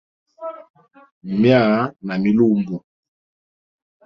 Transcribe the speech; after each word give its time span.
Myaa 1.39 1.81
na 2.05 2.15
milumbo. 2.23 2.75